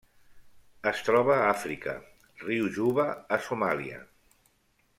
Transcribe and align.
Es 0.91 1.01
troba 1.09 1.35
a 1.35 1.43
Àfrica: 1.49 1.95
riu 2.45 2.71
Juba 2.79 3.05
a 3.37 3.39
Somàlia. 3.49 4.01